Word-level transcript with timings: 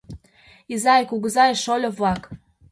Изай, 0.73 1.03
кугызай, 1.09 1.51
шольо-влак! 1.63 2.21